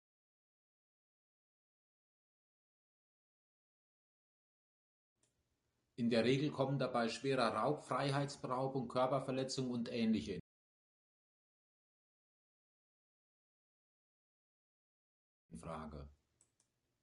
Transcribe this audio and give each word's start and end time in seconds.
In 5.97 6.09
der 6.09 6.25
Regel 6.25 6.49
kommen 6.49 6.79
dabei 6.79 7.07
schwerer 7.09 7.49
Raub, 7.53 7.83
Freiheitsberaubung, 7.85 8.87
Körperverletzung 8.87 9.69
und 9.69 9.91
ähnliche 9.91 10.39
in 15.51 15.59
Frage. 15.59 16.09